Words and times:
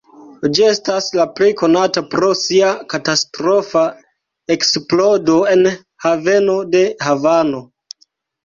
Ĝi 0.57 0.63
estas 0.67 1.09
plej 1.39 1.49
konata 1.59 2.01
pro 2.13 2.29
sia 2.39 2.71
katastrofa 2.93 3.83
eksplodo 4.57 5.37
en 5.55 5.63
haveno 6.07 6.57
de 6.75 6.83
Havano. 7.07 7.63